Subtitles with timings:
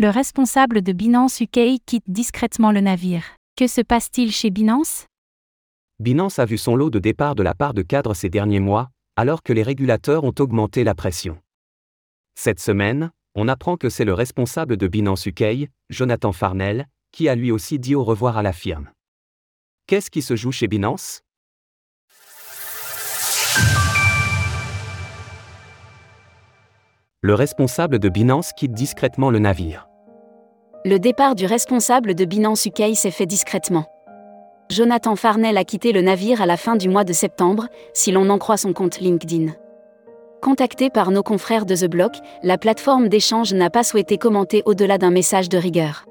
[0.00, 3.24] Le responsable de Binance UK quitte discrètement le navire.
[3.56, 5.06] Que se passe-t-il chez Binance?
[5.98, 8.90] Binance a vu son lot de départ de la part de cadres ces derniers mois,
[9.16, 11.40] alors que les régulateurs ont augmenté la pression.
[12.36, 17.34] Cette semaine, on apprend que c'est le responsable de Binance UK, Jonathan Farnell, qui a
[17.34, 18.92] lui aussi dit au revoir à la firme.
[19.88, 21.22] Qu'est-ce qui se joue chez Binance?
[27.20, 29.87] Le responsable de Binance quitte discrètement le navire.
[30.84, 33.86] Le départ du responsable de Binance UK s'est fait discrètement.
[34.70, 38.30] Jonathan Farnell a quitté le navire à la fin du mois de septembre, si l'on
[38.30, 39.52] en croit son compte LinkedIn.
[40.40, 42.12] Contacté par nos confrères de The Block,
[42.44, 46.04] la plateforme d'échange n'a pas souhaité commenter au-delà d'un message de rigueur.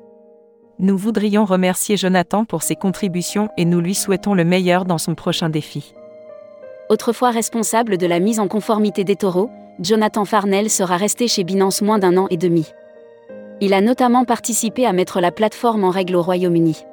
[0.80, 5.16] Nous voudrions remercier Jonathan pour ses contributions et nous lui souhaitons le meilleur dans son
[5.16, 5.94] prochain défi.
[6.89, 9.49] Autrefois responsable de la mise en conformité des taureaux,
[9.80, 12.66] Jonathan Farnell sera resté chez Binance moins d'un an et demi.
[13.59, 16.85] Il a notamment participé à mettre la plateforme en règle au Royaume-Uni.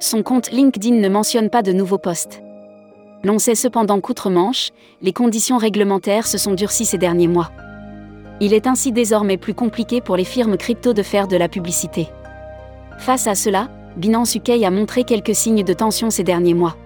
[0.00, 2.42] Son compte LinkedIn ne mentionne pas de nouveaux postes.
[3.22, 4.70] L'on sait cependant qu'outre-Manche,
[5.00, 7.50] les conditions réglementaires se sont durcies ces derniers mois.
[8.40, 12.08] Il est ainsi désormais plus compliqué pour les firmes crypto de faire de la publicité.
[12.98, 16.76] Face à cela, Binance UK a montré quelques signes de tension ces derniers mois.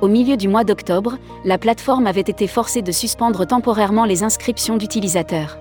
[0.00, 4.78] Au milieu du mois d'octobre, la plateforme avait été forcée de suspendre temporairement les inscriptions
[4.78, 5.58] d'utilisateurs.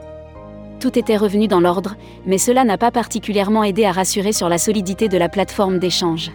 [0.84, 1.96] Tout était revenu dans l'ordre,
[2.26, 6.30] mais cela n'a pas particulièrement aidé à rassurer sur la solidité de la plateforme d'échange.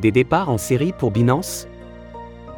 [0.00, 1.68] Des départs en série pour Binance?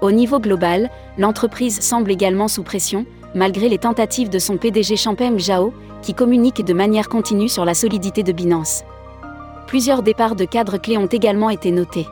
[0.01, 0.89] Au niveau global,
[1.19, 6.65] l'entreprise semble également sous pression, malgré les tentatives de son PDG Champagne Zhao, qui communique
[6.65, 8.83] de manière continue sur la solidité de Binance.
[9.67, 12.07] Plusieurs départs de cadres clés ont également été notés.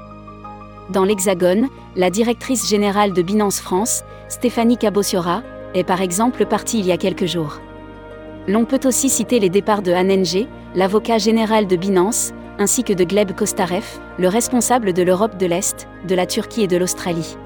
[0.90, 6.84] Dans l'Hexagone, la directrice générale de Binance France, Stéphanie Cabossiora, est par exemple partie il
[6.84, 7.58] y a quelques jours.
[8.48, 10.08] L'on peut aussi citer les départs de Han
[10.74, 13.84] l'avocat général de Binance, ainsi que de Gleb Kostarev,
[14.18, 17.36] le responsable de l'Europe de l'Est, de la Turquie et de l'Australie.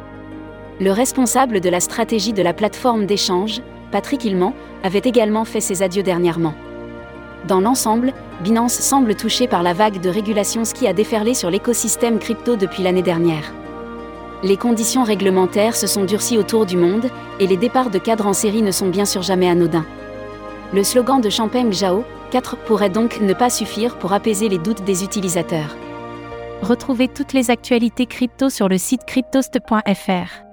[0.80, 3.60] Le responsable de la stratégie de la plateforme d'échange,
[3.92, 6.54] Patrick Hillman, avait également fait ses adieux dernièrement.
[7.46, 12.18] Dans l'ensemble, Binance semble touché par la vague de régulation qui a déferlé sur l'écosystème
[12.18, 13.52] crypto depuis l'année dernière.
[14.42, 18.32] Les conditions réglementaires se sont durcies autour du monde, et les départs de cadres en
[18.32, 19.86] série ne sont bien sûr jamais anodins.
[20.72, 24.84] Le slogan de Champagne Zhao, 4 pourrait donc ne pas suffire pour apaiser les doutes
[24.84, 25.76] des utilisateurs.
[26.62, 30.45] Retrouvez toutes les actualités crypto sur le site cryptost.fr.